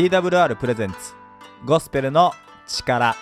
[0.00, 0.96] TWR プレゼンツ。
[1.62, 2.32] ゴスペルの
[2.66, 3.14] 力。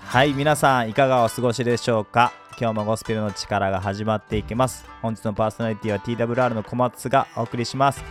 [0.00, 2.32] はい皆さんいかがお過ごしでしょうか？
[2.58, 4.86] 今日もゴスペルの力が始まっていきます。
[5.02, 8.02] 本日のパーソナリティは TWR の小松がお送りします。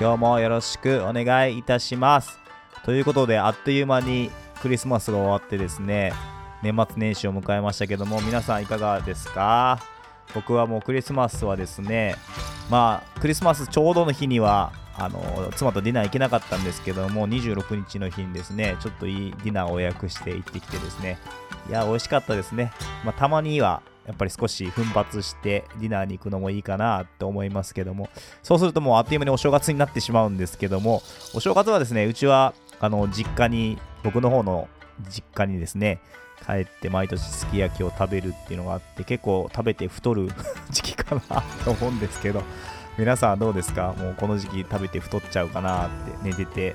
[0.00, 2.38] 今日もよろしくお願いいたします。
[2.82, 4.30] ということであっという間に
[4.62, 6.14] クリスマスが終わってですね
[6.62, 9.78] 年末年始を迎えましたけども皆さんいかがですか？
[10.34, 12.16] 僕はもうクリスマスはですね
[12.70, 21.18] まあクリスマスちょうどの日にはあの妻とディナー行けなかったんですけども26日の日にですねちょっといいディナーを予約して行ってきてですね。
[21.68, 22.72] いや美味しかったですね、
[23.04, 28.08] まあ、たまにはやっぱり少し奮発してディナーに行くのもいいかなと思いますけども。
[28.42, 31.02] そうするともうあっという間にお正月になってしまうんですけども
[31.34, 34.68] お正月はですねうちはあの実家に僕の方の
[35.08, 36.00] 実家にですね
[36.46, 40.30] 帰って毎年すき焼きを食べるっていうのがあって結構食べて太る
[40.70, 42.42] 時期かなと思うんですけど
[42.96, 43.94] 皆さんはどうですか？
[43.98, 46.74] もうこの時期食べて太っちゃうかなって寝てて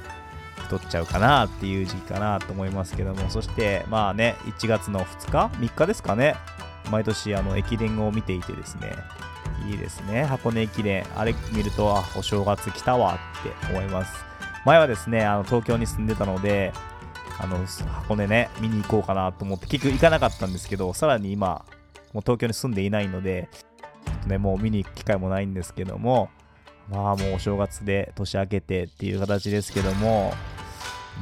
[0.57, 3.29] 太っちゃうかなっていう時期かなと思いますけども。
[3.29, 6.35] そしてまあね1月の2日3日ですかね？
[6.91, 8.93] 毎年あの駅伝を見ていてですね。
[9.67, 10.23] いいですね。
[10.25, 11.05] 箱根駅伝。
[11.15, 14.13] あれ見るとあお正月来たわって思います。
[14.65, 16.71] 前はですねあの東京に住んでたので
[17.39, 21.65] あの箱根ね見に行こうかなと思って結局行かなかったんですけどさらに今
[22.13, 23.49] もう東京に住んでいないので
[24.05, 26.29] ちょっとねもう見に行く機会もないんですけども
[26.89, 30.33] まあもうお正月で年明けてっていう形ですけども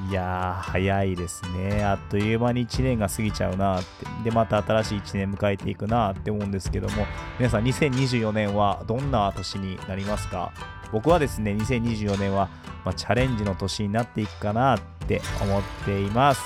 [0.09, 1.83] いやー早いですね。
[1.83, 4.05] あっという間に1年が過ぎちゃうなって。
[4.23, 7.05] でまた新しい1年迎えていくなって思うんですけども
[7.37, 10.53] 皆さん2024年はどんな年になりますか？
[10.91, 12.49] 僕はですね2024年は、
[12.83, 16.41] まあ、チャレンジの年になっていくかなって思っています。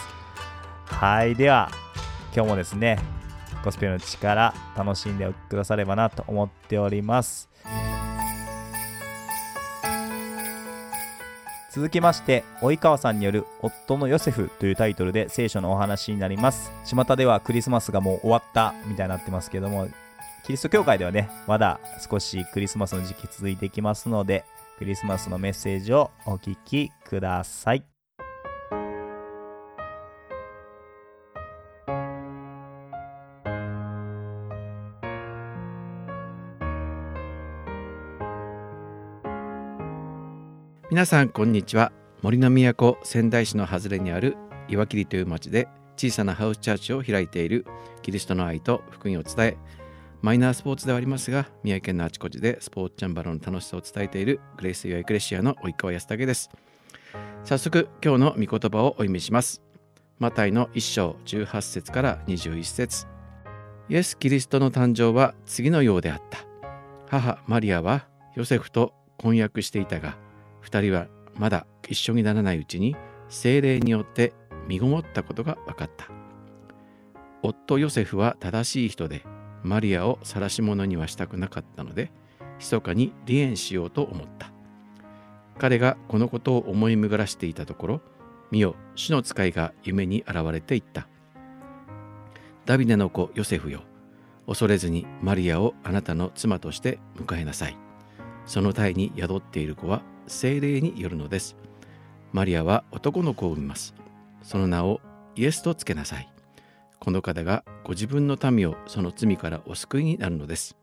[0.85, 1.69] はいでは
[2.33, 2.99] 今日もですね
[3.63, 7.49] コスプレの力楽しんでくださればなと思っております。
[11.71, 16.71] 続きまして及川さんによる「夫のヨセフ」というタイトルで聖書のお話になります。
[16.85, 19.89] 巷ではクリスマスがもう終わったみたいになってますけども
[20.45, 24.45] キリスト教会ではねまだ少しクリスマスの時期続いていきますので
[24.77, 27.83] クリスマスのメッセージをお聞きください。
[40.91, 41.91] 皆さんこんにちは。
[42.21, 45.67] 森の都仙台市の外れにある岩切という町で
[45.97, 47.65] 小さなハウスチャーチを開いている
[48.03, 49.57] キリストの愛と福音を伝え
[50.25, 56.49] マイナースポーツではありますが宮城県のあちこちでスポーツチャンバロの楽しさを伝えているグレイス・ユア・エクレシアの及川康武です。
[57.43, 59.61] 早速今日の御言葉をお読みします。
[60.17, 63.05] マタイの1章18節から21節。
[63.87, 66.39] イエス・キリストの誕生は次のようであった。
[67.07, 70.17] 母マリアはヨセフと婚約していたが
[70.63, 71.05] 2人は
[71.35, 72.95] まだ一緒にならないうちに
[73.29, 74.33] 精霊によって
[74.67, 76.07] 身ごもったことが分かった。
[77.43, 79.23] 夫ヨセフは正しい人で
[79.65, 82.11] マリアを晒し者にはしたくなかったので
[82.59, 84.51] 密かに離縁しようと思った
[85.57, 88.01] 彼がこのことを思い巡らしていたところ
[88.51, 91.07] 見よ主の使いが夢に現れていった
[92.65, 93.81] ダビデの子ヨセフよ
[94.47, 97.77] 恐れずにマリアをあなたの妻として迎えなさい
[98.45, 101.55] その体に宿っている子は精霊によるのです。
[102.31, 103.93] マリアは男の子を産みます。
[104.41, 105.01] その名を
[105.35, 106.29] イエスとつけなさい。
[106.99, 110.75] この方がご自分の民をその罪からお救いになるのです。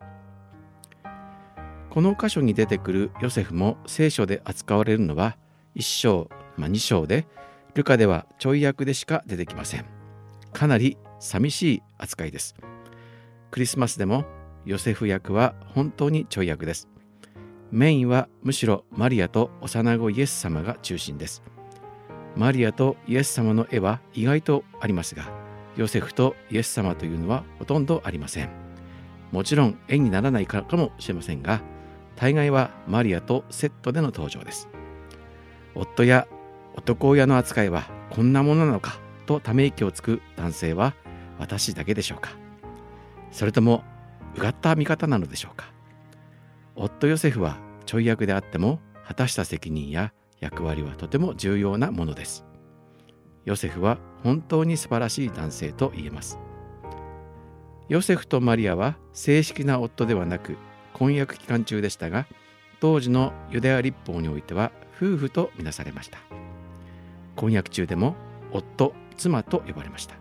[1.91, 5.37] この箇所に出てくるヨセフも聖書で扱われるのは
[5.77, 7.27] 1章、まあ、2章で
[7.75, 9.85] ルカではちょい役でしか出てきません。
[10.53, 12.55] かなり寂しい扱いです。
[13.51, 14.25] クリスマスでも
[14.65, 16.89] ヨセフ役は本当にちょい役です。
[17.71, 21.43] メインはむしろマリアと幼子イエス様が中心です。
[22.37, 25.42] マリアとイエス様の絵は意外とありますが、
[25.77, 28.51] ヨセフとイエス様というのはほとんどありません。
[29.31, 31.61] もちろん絵にならないからかもしれませんが、
[32.17, 34.69] 大概はマリアとセットでの登場です。
[35.75, 36.27] 夫や
[36.75, 40.95] 男親の扱いはこんなものなのかとため息をつく男性は
[41.39, 42.31] 私だけでしょうか
[43.31, 43.83] それとも
[44.37, 45.73] うがった見方なのでしょうか
[46.77, 52.45] 夫ヨセフはちょい役であっても果たした責任や役割はとても重要なものです。
[53.45, 56.39] ヨセフは本当に素晴らしい男性と言えます。
[57.89, 60.57] ヨセフとマリアは正式な夫ではなく
[60.93, 62.27] 婚約期間中でしたが
[62.81, 66.19] 当時のユダヤ立法においては夫婦とみなされました。
[67.37, 68.15] 婚約中でも
[68.53, 70.15] 夫、妻と呼ばれました。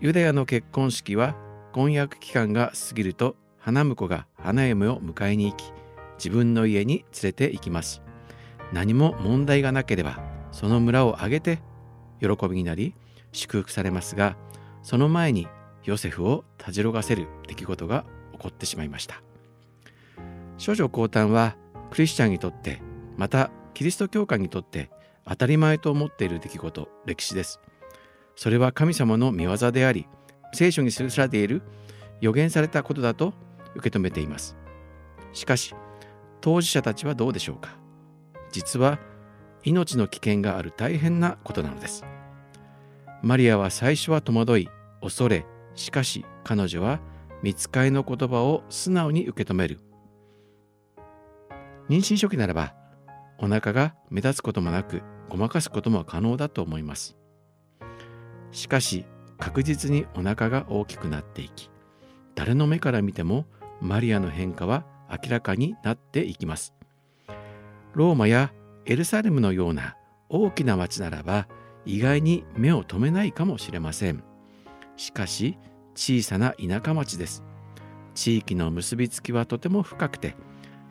[0.00, 1.36] ユダヤの結婚式は
[1.72, 5.72] 婚約期間が過ぎると花婿が花嫁を迎えに行き
[6.18, 8.02] 自分の家に連れて行きます
[8.72, 10.18] 何も問題がなければ
[10.50, 11.60] その村を挙げて
[12.22, 12.94] 喜びになり
[13.32, 14.36] 祝福されますが
[14.82, 15.48] その前に
[15.84, 19.22] ヨセフをたじろがせる出来事が起こってしまいました。
[20.58, 21.56] 少女降誕は
[21.90, 22.80] クリスチャンにとって
[23.16, 24.90] またキリスト教会にとって
[25.26, 27.60] 当たり前と思っている出来事歴史です。
[28.36, 30.06] それは神様の見業であり
[30.52, 31.62] 聖書に記されている
[32.20, 33.34] 予言されたことだと
[33.74, 34.56] 受け止めています。
[35.32, 35.74] しかし
[36.40, 37.76] 当事者たちはどうでしょうか。
[38.52, 38.98] 実は
[39.64, 42.04] 命の危険がある大変なことなのです。
[43.22, 44.68] マリアは最初は戸惑い
[45.00, 47.00] 恐れしかし彼女は
[47.42, 49.78] 見つかいの言葉を素直に受け止める。
[51.88, 52.74] 妊娠初期ならば
[53.38, 57.16] お腹が目立つこともなくごまかすことも可能だと思います。
[58.50, 59.06] しかし
[59.38, 61.70] 確実にお腹が大きくなっていき
[62.34, 63.46] 誰の目から見ても
[63.80, 66.74] マリアの変化は明らかになっていきます。
[67.94, 68.52] ローマや
[68.84, 69.96] エルサレムのような
[70.28, 71.46] 大きな町ならば
[71.84, 74.22] 意外に目を留めないかもしれません。
[74.96, 75.58] しかし
[75.94, 77.42] 小さな田舎町です。
[78.14, 80.36] 地域の結びつきはとても深くて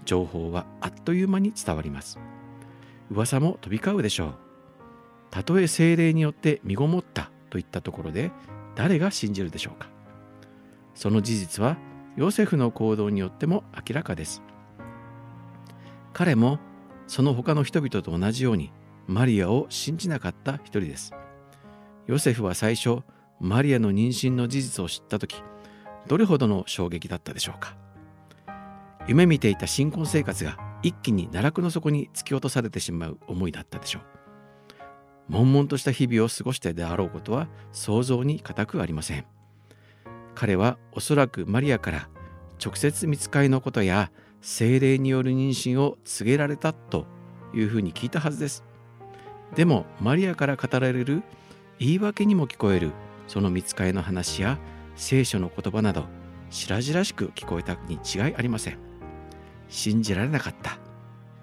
[0.06, 2.20] 情報はあっという間に伝わります。
[3.10, 4.36] 噂も飛び交うでしょう。
[5.30, 8.32] たとえ精霊によって身ごもったといったところで
[8.76, 9.88] 誰が信じるでしょうか。
[10.94, 11.78] その事実は
[12.18, 14.42] ヨセフの行動によっても明らかです。
[16.14, 16.60] 彼も
[17.08, 18.72] その他の人々と同じように
[19.08, 21.14] マリアを信じなかった一人です。
[22.08, 23.00] ヨセフは最初
[23.40, 25.44] マリアの妊娠の事実を知った時
[26.08, 27.76] どれほどの衝撃だったでしょうか。
[29.08, 34.02] 夢見ていた新婚生活が一気に奈落の底に突き落とされてしまう思いだったでしょう。
[35.30, 39.26] 悶々とした日々を過ごしてであろうことは想像に難くありません。
[40.36, 42.10] 彼はおそらくマリアから
[42.64, 44.12] 直接見つかりのことや
[44.42, 47.06] 精霊による妊娠を告げられたと
[47.54, 48.64] いうふうに聞いたはずです。
[49.56, 51.24] でもマリアから語られる
[51.80, 52.92] 言い訳にも聞こえる
[53.28, 54.60] その見つかりの話や
[54.96, 56.06] 聖書の言葉など
[56.50, 58.78] 白々しく聞こえたに違いありません。
[59.70, 60.78] 信じられなかった。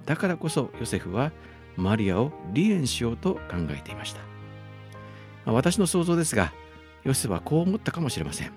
[0.05, 1.33] だからこそヨセフは
[1.77, 4.21] マリアを離縁しようと考えていました。
[5.51, 6.53] 私の想像ですが
[7.05, 8.53] ヨセフはこう思ったかもしれません。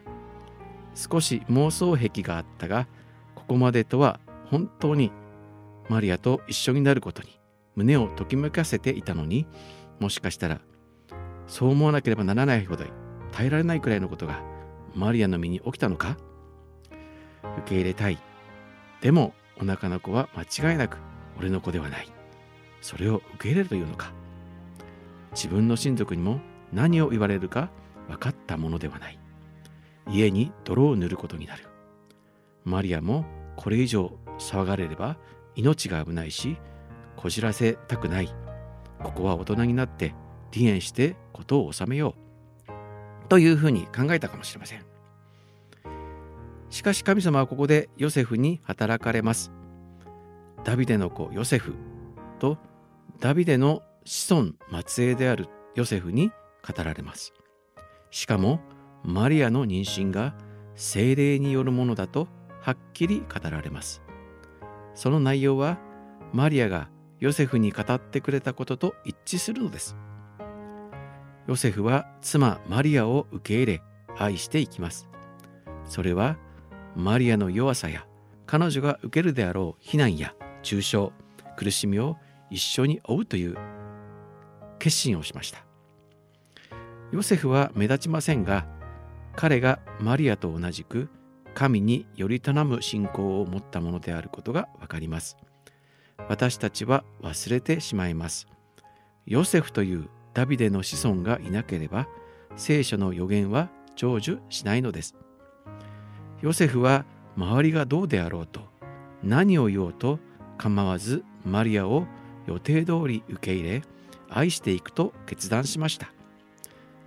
[0.93, 2.87] 少し妄想癖があったが
[3.33, 4.19] ここまでとは
[4.49, 5.11] 本当に
[5.89, 7.39] マリアと一緒になることに
[7.81, 9.47] 胸をときめかせていたのに
[9.99, 10.61] もしかしたら
[11.47, 12.85] そう思わなければならないほど
[13.31, 14.41] 耐えられないくらいのことが
[14.93, 16.17] マリアの身に起きたのか？
[17.57, 18.19] 受け入れたい。
[19.01, 20.97] でもお腹の子は間違いなく
[21.39, 22.07] 俺の子ではない。
[22.81, 24.11] それを受け入れるというのか？
[25.31, 26.39] 自分の親族にも
[26.73, 27.71] 何を言われるか
[28.07, 29.17] 分かったものではない。
[30.09, 31.67] 家に泥を塗ることになる。
[32.63, 33.25] マリアも
[33.55, 35.17] これ以上騒がれれば
[35.55, 36.57] 命が危ないし
[37.21, 38.33] こじらせたくない。
[39.03, 40.15] ここは大人になって
[40.51, 43.29] 離縁して事を収めよう。
[43.29, 44.83] というふうに考えたかもしれません。
[46.71, 49.51] しかし神様はここでヨセフに働かれます。
[50.63, 51.75] ダビデの子ヨセフ
[52.39, 52.57] と
[53.19, 54.53] ダビデの子孫
[54.87, 56.31] 末裔であるヨセフに
[56.67, 57.33] 語られます。
[58.09, 58.59] しかも
[59.03, 60.33] マリアの妊娠が
[60.75, 62.27] 精霊によるものだと
[62.61, 64.01] はっきり語られます。
[64.95, 65.77] その内容は
[66.33, 66.89] マリアが
[67.21, 69.95] ヨセフに語ってくれたことと一致するのです。
[71.47, 73.83] ヨセフは妻マリアを受け入れ
[74.17, 75.07] 愛していきます。
[75.85, 76.37] それは
[76.95, 78.07] マリアの弱さや
[78.47, 81.09] 彼女が受けるであろう非難や中傷
[81.57, 82.17] 苦しみを
[82.49, 83.55] 一緒に負うという
[84.79, 85.63] 決心をしました。
[87.11, 88.65] ヨセフは目立ちませんが
[89.35, 91.07] 彼がマリアと同じく
[91.53, 95.37] 神により頼む信仰を持ったものであることがわかります。
[96.29, 98.47] 私たちは忘れてしまいます。
[99.25, 102.07] ヨセフというダビデの子孫がいなければ
[102.55, 105.15] 聖書の予言は成就しないのです。
[106.41, 107.05] ヨセフは
[107.37, 108.61] 周りがどうであろうと
[109.23, 110.19] 何を言おうと
[110.57, 112.05] 構わずマリアを
[112.47, 113.81] 予定通り受け入れ
[114.29, 116.11] 愛していくと決断しました。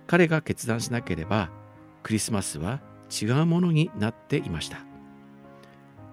[0.07, 1.49] 彼が決断しなければ
[2.03, 2.79] クリスマスは
[3.09, 4.79] 違うものになっていました。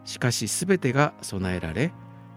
[0.05, 1.93] しかし全てが備えられ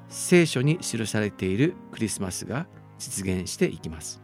[0.09, 4.21] 聖書に記されているクリスマスが実現していきます。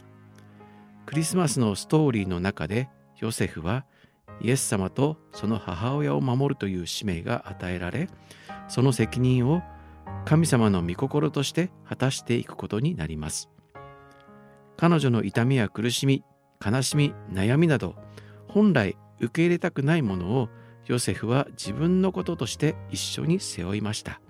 [1.06, 3.86] クリスマスのストーリーの中でヨセフは
[4.42, 8.08] イエス様とその母親を守るという使命が与えられ
[8.68, 9.62] その責任を
[10.26, 13.50] 神様の御心として果たしていくことになります。
[14.78, 16.24] 彼女の痛みや苦しみ
[16.64, 17.96] 悲しみ悩みなど
[18.48, 20.50] 本来受け入れたくないものを
[20.88, 24.22] ヨセフは自分のこととして一緒に背負いました。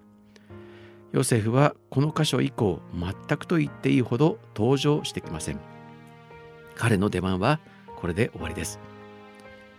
[1.11, 5.59] ヨセフはこの箇所以降全くと言っていいほど登場してきません。
[6.75, 7.59] 彼の出番は
[7.97, 8.79] これで終わりです。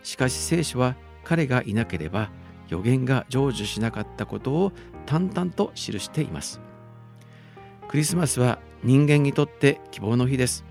[0.03, 2.31] しかし聖書は彼がいなければ
[2.69, 4.73] 予言が成就しなかったことを
[5.07, 6.61] 淡々と記しています。
[7.89, 10.65] クリスマスは人間にとって希望の日です。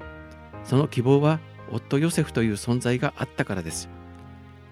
[0.63, 1.39] その希望は
[1.71, 3.89] 夫ヨセフという存在があったからです。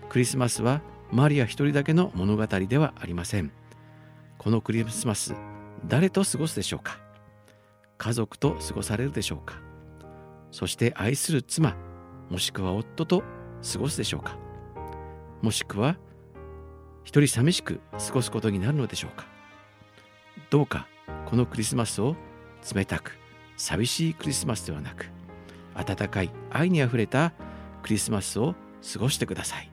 [0.10, 0.82] クリスマスは
[1.12, 3.52] マリア一人だけの物語ではありません。
[4.38, 5.34] このクリスマス
[5.86, 7.00] 誰と過ごすでしょうか？
[7.98, 9.62] 家族と過ごされるでしょうか？
[10.52, 11.76] そして愛する妻
[12.30, 13.24] もしくは夫と
[13.72, 14.38] 過ごすでしょうか？
[15.42, 15.98] もしくは
[17.04, 19.26] 一人寂しく過ごすことになるのでしょうか？
[20.50, 20.88] どうか
[21.26, 22.16] このクリスマスを
[22.74, 23.18] 冷たく
[23.58, 25.08] 寂しいクリスマスではなく
[25.76, 27.34] 温かい愛にあふれた
[27.84, 28.56] クリスマスを
[28.94, 29.72] 過ごしてください。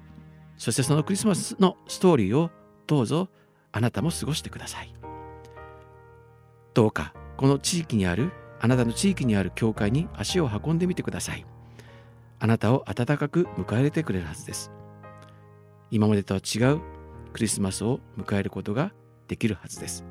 [0.56, 2.50] そしてそのクリスマスのストーリーを
[2.86, 3.28] どうぞ
[3.72, 4.94] あなたも過ごしてください。
[6.76, 11.46] どうかこの地域にあるあなたの地域にある教会に足を運んでみてください。
[12.38, 14.70] あなたを温かく迎え入れてくれるはずです。
[15.90, 16.80] 今までとは違う
[17.32, 18.92] クリスマスを迎えることが
[19.26, 20.04] できるはずです。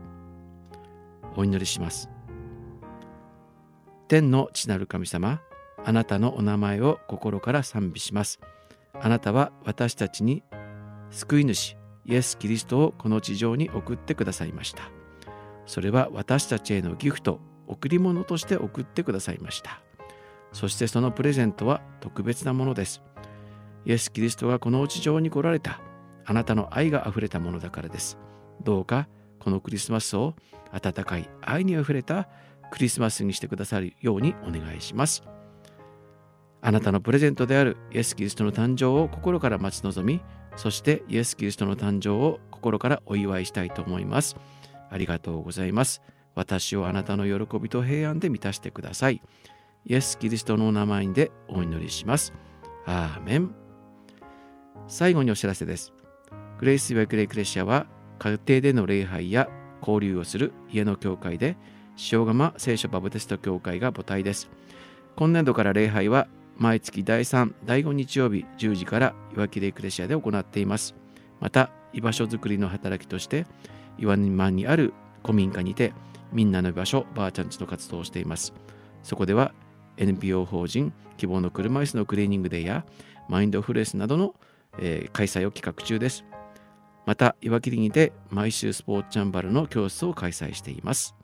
[1.36, 2.10] お祈りします。
[4.08, 5.42] 天の地なる神様
[5.84, 8.40] あなたのお名前を心から賛美します。
[9.00, 10.42] あなたは私たちに
[11.12, 14.95] 救い主イエス・キリストをこの地上に送ってくださいました。
[15.66, 19.82] それは私たちへのギフト贈り物として送ってくださいました。
[20.52, 23.02] そしてそのプレゼントは特別なものです。
[23.86, 25.82] イエス・キリストがこの地上に来られた。
[26.26, 28.18] あなたの愛があふれたものだからです。
[28.64, 29.08] どうか
[29.40, 30.34] このクリスマスを
[30.72, 32.28] 温かい愛にあふれた
[32.72, 35.24] クリスマスにしてくださるようにお願いします。
[36.62, 40.20] あなたのプレゼントであるイエス・キリストの誕生を心から待ち望み
[40.56, 44.36] そしてイエス・キリストの誕生を心からお祝いしたいと思います。
[44.96, 46.02] ありがとうございます。
[46.36, 49.22] 私をあなたの喜びと平安で満たしてください。
[49.86, 52.34] イエス・キリストのお名前でお祈りします。
[52.86, 53.54] アーメン。
[54.88, 55.92] 最後にお知らせです。
[56.60, 57.88] グレイス・ウェクレイ・クレシアは
[58.20, 59.50] 家庭での礼拝や
[59.82, 61.58] 交流をする家の教会で
[62.10, 64.50] 塩釜聖書バブテスト教会が母体です。
[65.18, 70.96] 今年度から礼拝は毎月第3、第5日曜日10時から岩木レイクレシアで行っています。
[71.42, 73.46] また居場所づくりの働きとして
[73.98, 75.94] 岩沼にある古民家にて
[76.32, 78.54] みんなの居場所ばあちゃんちの活動をしています。
[79.04, 79.54] そこでは
[79.98, 82.86] NPO 法人希望の車椅子のクリーニングデーや
[83.30, 84.36] マインドフルネスなどの、
[84.78, 86.26] えー、開催を企画中です。
[87.06, 91.16] また岩切にて毎週スポーツチャンバルの教室を開催しています。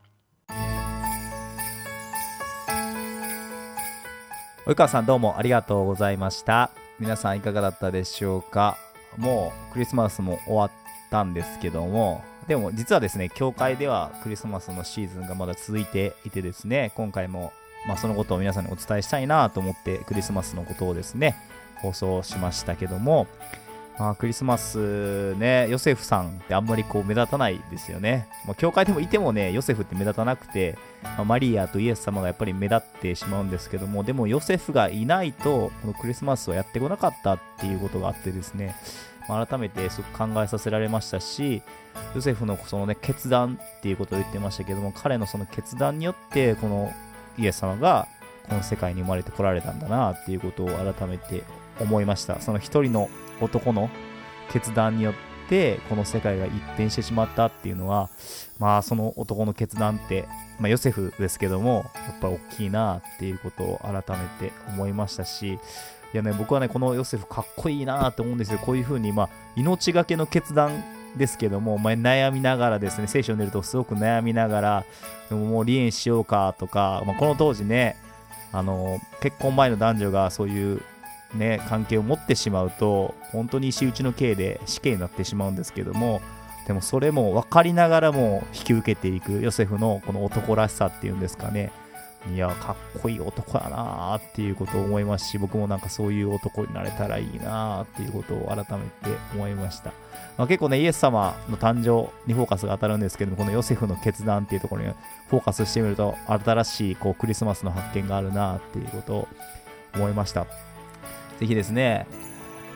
[4.65, 6.69] 及川さんどうもありがとうございました。
[6.99, 8.77] 皆さんいかがだったでしょうか？
[9.17, 10.71] もうクリスマスも終わっ
[11.09, 17.53] たんですけどもでも実はですね教会ではクリスマスのシーズンがまだ続いていてですね今回も
[17.87, 21.35] まあ、そのことを皆さんにお伝えしたいなと思ってクリスマスのことをですね
[21.77, 23.25] 放送しましたけども
[24.01, 28.27] まあ、クリスマスね、ヨセフさんってあんまりこう目立たないですよね。
[28.47, 38.75] まあ、教会でもいてもね、ヨセフって目立たなくて、まあ、マリアとイエス様がやっぱり目立ってしまうんですけども、でもヨセフがいないと、このクリスマスはやってこなかったっていうことがあってですね、
[39.31, 41.61] 改めてすごく考えさせられましたし、
[42.15, 46.91] ヨセフのそのね、決断っていうことを言ってましたけども、彼のその決断によって、この
[47.37, 48.07] イエス様が
[48.49, 51.43] この世界に生まれてこられたんだなっていうことを改めて
[51.79, 52.41] 思いました。
[52.41, 53.09] その一人の
[53.39, 53.89] 男の
[54.51, 55.13] 決断によっ
[55.49, 58.09] てこの世界が一変してしまったっていうのは
[58.57, 60.27] まあその男の決断って、
[60.59, 65.59] まあ、ヨセフですけどもやっぱり大きいなっていうことを改めて思いましたし
[66.13, 70.83] いやね僕はねこのヨセフかっこいいなって思うんですよこういうふうにまあ命がけの決断
[71.15, 74.85] ですけども、まあ、悩みながらですね聖書を見るとすごく悩みながら
[75.29, 77.95] でももう離縁しようかとか、まあ、この当時ね
[78.51, 80.81] あの結婚前の男女がそういう
[81.35, 86.21] ね、関係を持ってしまうと、本当に石打ちの刑で死刑になってしまうんですけども、
[86.67, 91.71] でもそれも分かりながらも引き受けていくヨセフのこの男らしさっていうんですかね。
[92.29, 99.91] いや、かっこいい男やなーっていうことを思いますし、僕もなんかそういう男になれたらいいなっていうことを改めて思いました。
[100.37, 104.93] まあ、結構ね、イエス様の誕生にフォーカスが当たるんですけども、このヨセフの決断っていうところに
[105.29, 109.27] フォーカスしてみると、新しいこうクリスマスの発見があるなっていうことを
[109.95, 110.45] 思いました。
[111.39, 112.05] ぜひですね、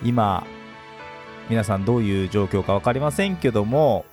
[0.04, 0.44] 今、
[1.50, 4.06] 皆さんどういう状況か分かりませんけども、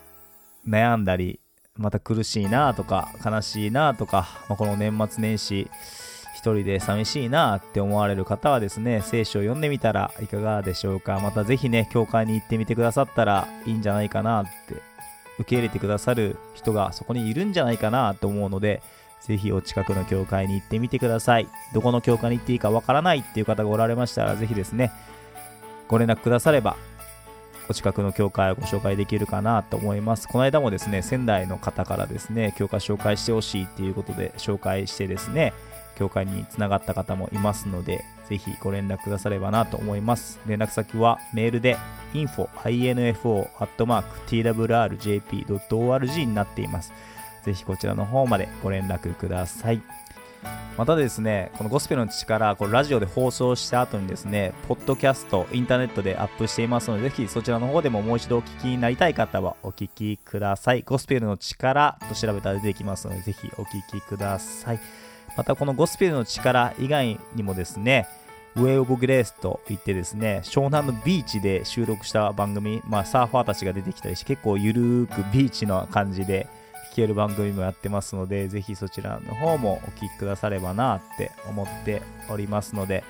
[0.69, 1.41] 悩んだり、
[1.83, 5.69] また苦しいなとか、悲しいなとか、まあ、この年末年始、
[6.35, 11.21] 一人で寂しいなって思われる方はですね、聖書を読んでみたらいかがでしょうか。
[11.21, 14.75] またぜひね、教会に行ってみてくださったらいいんじゃないかなって
[15.39, 18.83] 受け入れてくださる人がそこにいるんじゃないかなと思うので、
[19.21, 21.47] ぜひお近くの教会に行ってみてください。
[21.75, 24.91] どこの教会に行っていいかわからないっていう方がおられましたら、ぜひですね、
[25.87, 26.77] ご連絡くだされば、
[27.69, 30.29] お近くの教会をご紹介できるかなと思います。
[30.29, 35.53] この間もですね、仙台の方からですね、教会紹介してほしいっていうことで紹介してですね、
[35.97, 40.41] 教会につながった方もいますので、ぜひご連絡くださればなと思います。
[40.47, 41.77] 連絡先はメールで
[42.15, 43.49] info, info,
[44.27, 46.93] twrjp.org になっています。
[47.45, 49.83] ぜひこちらの方までご連絡ください。
[50.79, 60.83] またですね、このゴスペルの力、こラジオで放送した後にですね、ポッドキャスト、インターネットでアップしていますので、ぜひそちらの方でももう一度お聞きになりたい方はお聞きください。
[60.83, 64.81] ゴスペルの力と調べたら出てきますので、ぜひお聞きください。
[65.37, 68.09] またこのゴスペルの力以外にもですね、
[68.57, 76.49] ウェイ・オブ・グレースといってですね、湘南のビーチで収録した番組、まあサーファーたちが出てきたりして、結構ゆるーくビーチの感じで
[76.93, 83.03] 聞ける番組もやってますので、ぜひそちらの方もお聞きくださればなって思っておりますので、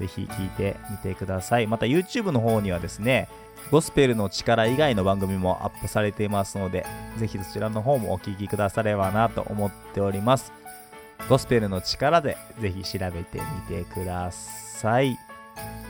[0.00, 1.68] ぜひ聞いてみてください。
[1.68, 3.28] また YouTube の方にはですね、
[3.70, 6.84] ゴスペルの力以外の番組もアップされていますので、
[7.16, 10.52] ぜひそちらの方もお聞きくださればなと思っております。
[11.28, 15.16] ゴスペルの力でぜひ調べてみてください。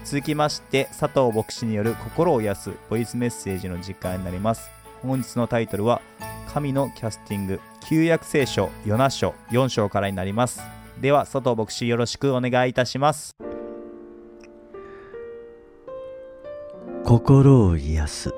[0.04, 4.70] 続きまして、佐藤牧師による心を癒すボイスメッセージの時間になります。
[5.02, 6.02] 本日のタイトルは、
[6.52, 10.60] 神のキャスティング、旧約聖書、ヨナ書、4章からになります。
[11.00, 13.36] では、佐藤牧師よろしくお願いいたします。
[17.08, 18.34] 心を癒す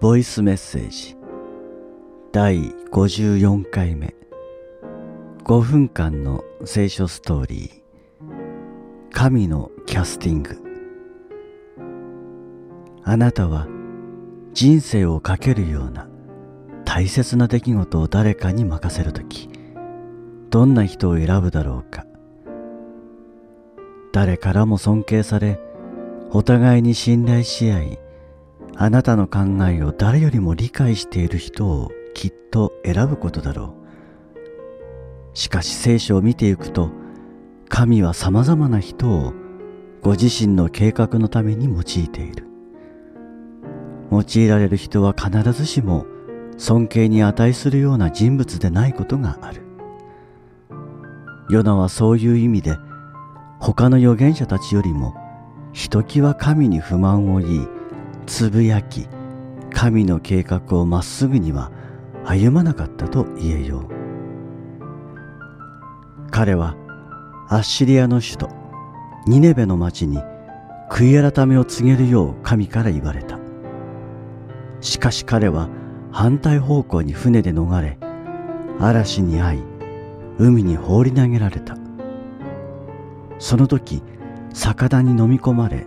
[0.00, 1.16] ボイスメッセージ
[2.32, 4.16] 第54回目
[5.44, 10.60] 5分間の聖書ストーリー神のキャスティング
[13.04, 13.68] あなたは
[14.52, 16.08] 人生をかけるような
[16.96, 19.50] 大切な出来事を誰かに任せるとき
[20.48, 22.06] どんな人を選ぶだろうか
[24.14, 25.60] 誰からも尊敬され
[26.30, 27.98] お互いに信頼し合い、
[28.74, 33.74] あなたの考えを誰よりも理解している人をきっと選ぶことだろ
[35.34, 35.36] う。
[35.36, 36.90] しかし聖書を見ていくと、
[37.68, 39.34] 神は様々な人を
[40.02, 42.48] ご自身の計画のために用いている。
[44.10, 46.06] 用いられる人は必ずしも
[46.58, 49.62] 尊敬に値するような人物でないことがある。
[51.48, 52.76] ヨナはそういう意味で
[53.60, 55.14] 他の預言者たちよりも
[55.72, 57.68] ひときわ神に不満を言い、
[58.26, 59.06] つぶやき、
[59.70, 61.70] 神の計画をまっすぐには
[62.24, 63.88] 歩まなかったと言えよう。
[66.30, 66.74] 彼は
[67.48, 68.48] アッシリアの首都
[69.26, 70.18] ニネベの町に
[70.90, 73.38] 悔い改めを告げるよう神から言われた。
[74.80, 75.68] しかし彼は
[76.16, 77.98] 反対方向に船で逃れ、
[78.80, 79.62] 嵐に遭い、
[80.38, 81.76] 海に放り投げられた。
[83.38, 84.02] その時、
[84.56, 85.86] 魚に飲み込まれ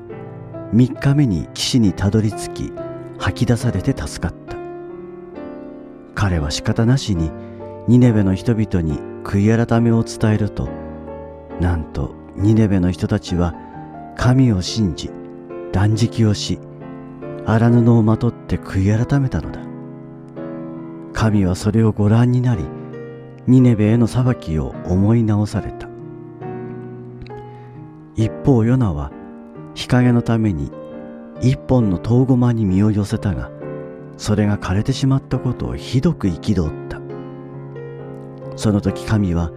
[0.75, 2.73] 3日目に岸にたどり着き
[3.17, 4.55] 吐き出されて助かった
[6.13, 7.31] 彼は仕方なしに
[7.87, 10.69] ニネベの人々に悔い改めを伝えると
[11.59, 13.55] なんとニネベの人たちは
[14.15, 15.09] 神を信じ
[15.71, 16.59] 断食をし
[17.47, 19.58] 荒布をまとって悔い改めたのだ
[21.19, 22.63] 神はそれをご覧になり
[23.45, 25.89] ニネベへの裁きを思い直された。
[28.15, 29.11] 一方ヨナは
[29.75, 30.71] 日陰のために
[31.41, 33.51] 一本の遠駒に身を寄せたが
[34.15, 37.01] それが枯れてしまったことをひどく憤った。
[38.55, 39.51] その時神は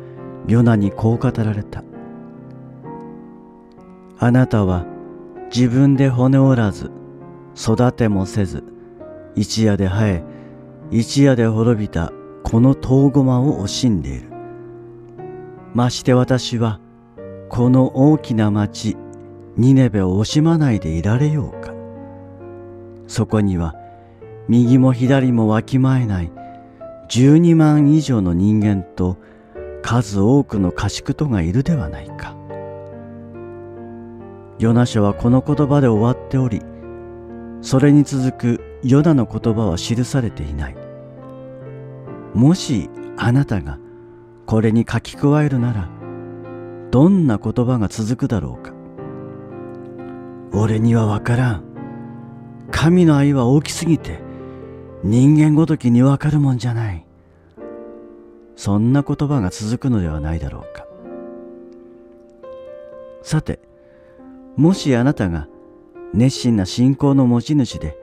[0.49, 1.85] ヨナにこう語られた。
[4.19, 4.85] あなたは
[5.55, 6.91] 自分で骨折らず
[7.57, 8.65] 育てもせず
[9.37, 10.32] 一夜で生え
[10.95, 12.13] 一夜で滅びた
[12.45, 14.29] この遠駒を惜しんでいる。
[15.73, 16.81] まして私は
[17.49, 18.99] この大きな町
[19.57, 21.73] ニネベを惜しまないでいられようか。
[23.07, 23.75] そこには
[24.49, 26.33] 右も左もわきまえない
[27.09, 29.17] 12万以上の人間と
[29.81, 32.37] 数多くの家畜とがいるではないか。
[34.59, 36.61] ヨナ書はこの言葉で終わっており
[37.63, 40.82] それに続くヨナの言葉は記されていない。
[42.35, 43.79] もしあなたが
[44.47, 45.89] これに書き加えるなら
[46.91, 48.73] どんな言葉が続くだろうか。
[50.53, 51.65] 俺にはわからん。
[52.71, 54.21] 神の愛は大きすぎて
[55.03, 57.07] 人間ごときにわかるもんじゃない。
[58.57, 60.87] そんな言葉が続くのではないだろうか。
[63.23, 63.61] さて
[64.57, 65.49] もしあなたが
[66.13, 67.97] 熱心な信仰の持ち主で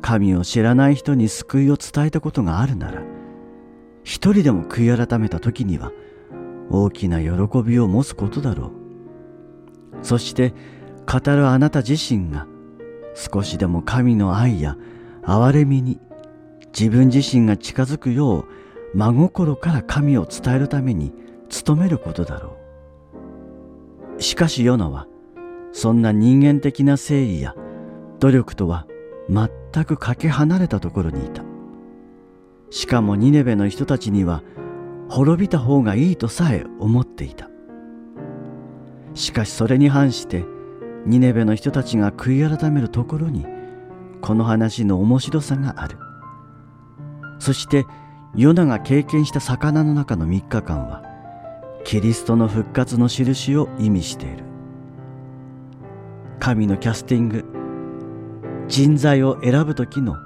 [0.00, 3.02] 神を知らない人に救いを伝えたことがあるなら
[4.06, 5.90] 一人でも悔い改めた時には
[6.70, 7.28] 大きな喜
[7.64, 8.70] びを持つことだろう。
[10.02, 10.54] そして
[11.12, 12.46] 語るあなた自身が
[13.14, 14.76] 少しでも神の愛や
[15.24, 15.98] 憐れみに
[16.66, 18.46] 自分自身が近づくよ
[18.94, 21.12] う真心から神を伝えるために
[21.64, 22.56] 努めることだろ
[24.18, 24.22] う。
[24.22, 25.08] しかしヨナは
[25.72, 27.56] そんな人間的な誠意や
[28.20, 28.86] 努力とは
[29.28, 31.45] 全くかけ離れたところにいた。
[32.76, 34.42] しかもニネベの人たちには
[35.08, 37.48] 滅びた方がいいとさえ思っていた。
[39.14, 40.44] しかしそれに反して
[41.06, 43.46] ニネベの人たちが悔い改めるところに
[44.20, 45.96] この話の面白さがある。
[47.38, 47.86] そして
[48.34, 51.02] ヨナが経験した魚の中の3日間は
[51.82, 54.44] キリストの復活の印を意味している。
[56.40, 57.42] 神のキャスティング
[58.68, 60.25] 人材を選ぶ時の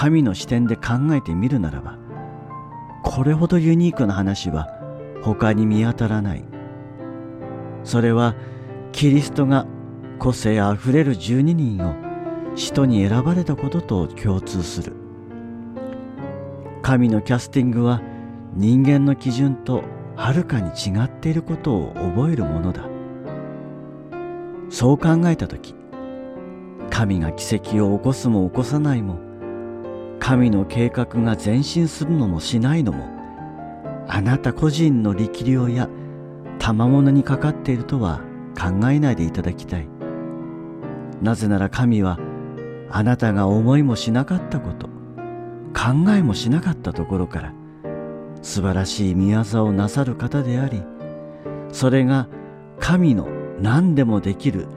[0.00, 1.98] 神の視点で考えてみるならば
[3.04, 4.66] これほどユニークな話は
[5.22, 6.44] 他に見当たらない。
[7.84, 8.34] それは
[8.92, 9.66] キリストが
[10.18, 11.94] 個性あふれる12人を
[12.56, 14.96] 使徒に選ばれたことと共通する。
[16.80, 18.00] 神のキャスティングは
[18.54, 19.84] 人間の基準と
[20.16, 22.88] はるかに違っていることを覚えるものだ。
[24.70, 25.74] そう考えた時
[26.88, 29.29] 神が奇跡を起こすも起こさないも
[30.30, 33.08] 神の計画が前進するのもしないのも
[34.06, 35.88] あなた個人の力量や
[36.60, 38.20] 賜物にかかっているとは
[38.56, 39.88] 考えないでいただきたい。
[41.20, 42.20] なぜなら神は
[42.92, 44.86] あなたが思いもしなかったこと
[45.76, 47.52] 考えもしなかったところから
[48.40, 50.80] 素晴らしい見業をなさる方であり
[51.72, 52.28] それが
[52.78, 53.26] 神の
[53.60, 54.68] 何でもできる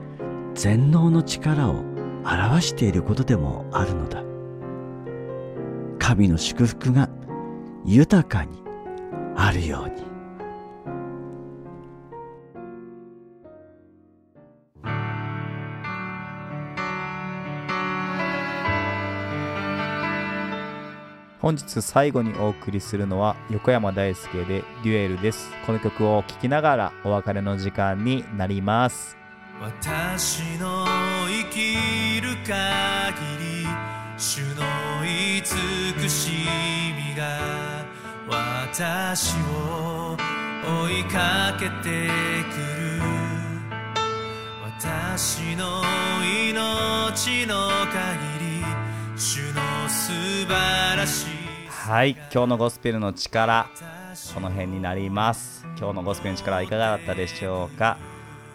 [0.56, 1.84] 全能の力を
[2.26, 4.33] 表していることでもあるのだ。
[6.04, 7.08] 神の祝福が
[7.86, 8.62] 豊かに
[9.38, 10.04] あるように。
[21.40, 25.50] 本日最後にお送りするのは横山大輔でデュエルです。
[25.66, 29.16] この曲を聴きながらお別れの時間になります。
[29.62, 30.86] 私の
[31.30, 32.58] 生きる限
[33.40, 33.93] り
[34.26, 34.64] 主の
[35.04, 36.32] 慈し
[36.96, 37.86] みが
[38.26, 40.16] 私を
[40.86, 43.02] 追いかけてくる
[44.80, 45.82] 私の
[46.24, 48.64] 命の限り
[49.18, 49.60] 主の
[49.90, 50.14] 素
[50.48, 51.28] 晴らしい。
[51.68, 53.70] はい今日のゴスペルの力
[54.34, 55.66] この辺になります。
[55.78, 57.98] 今日のゴスペルの力はいかがだったでしょうか？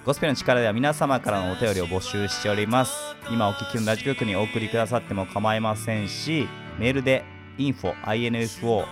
[0.09, 3.15] ゴスペルの力では皆様からのお便りを募集しております。
[3.31, 7.25] 今お聞きのラジオ局にお送りくださっても構いませんしメールで
[7.59, 8.87] info info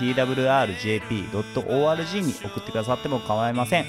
[0.00, 0.80] twrjp.org
[2.22, 3.84] に送ってくださっても構いません。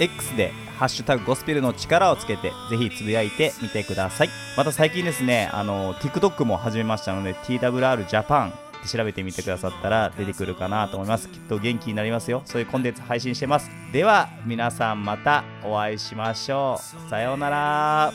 [0.00, 4.30] X でハッシュタグゴスペルの力をつけてぜひつぶやいてみてください。
[4.56, 8.50] また最近ですねあの TikTok も始めましたので TWR Japan
[8.84, 11.28] って調べてみてくださったら出てくるかなと思います。
[11.28, 12.42] きっと元気になりますよ。
[12.44, 13.70] そういうコンテンツ配信してます。
[13.92, 17.10] では、皆さんまたお会いしましょう。
[17.10, 18.12] さようなら。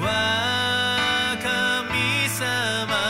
[0.00, 3.07] は神様